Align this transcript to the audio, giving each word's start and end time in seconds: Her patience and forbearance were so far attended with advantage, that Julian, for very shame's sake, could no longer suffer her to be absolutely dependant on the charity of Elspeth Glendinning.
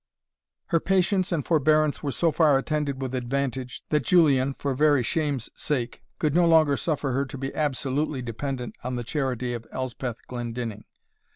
Her 0.69 0.79
patience 0.79 1.31
and 1.31 1.45
forbearance 1.45 2.01
were 2.01 2.11
so 2.11 2.31
far 2.31 2.57
attended 2.57 2.99
with 3.03 3.13
advantage, 3.13 3.83
that 3.89 3.99
Julian, 4.03 4.55
for 4.55 4.73
very 4.73 5.03
shame's 5.03 5.47
sake, 5.55 6.01
could 6.17 6.33
no 6.33 6.47
longer 6.47 6.75
suffer 6.75 7.11
her 7.11 7.23
to 7.25 7.37
be 7.37 7.53
absolutely 7.53 8.23
dependant 8.23 8.75
on 8.83 8.95
the 8.95 9.03
charity 9.03 9.53
of 9.53 9.67
Elspeth 9.71 10.25
Glendinning. 10.27 10.85